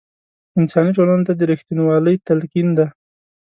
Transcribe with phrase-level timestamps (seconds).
[0.59, 2.87] انساني ټولنو ته د رښتینوالۍ تلقین دی.